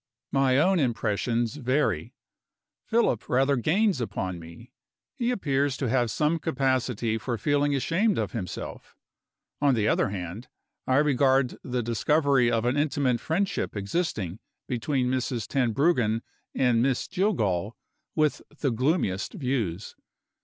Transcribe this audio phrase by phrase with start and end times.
[0.31, 2.15] My own impressions vary.
[2.87, 4.71] Philip rather gains upon me;
[5.13, 8.95] he appears to have some capacity for feeling ashamed of himself.
[9.61, 10.47] On the other hand,
[10.87, 15.47] I regard the discovery of an intimate friendship existing between Mrs.
[15.47, 16.23] Tenbruggen
[16.55, 17.73] and Miss Jillgall
[18.15, 19.95] with the gloomiest views.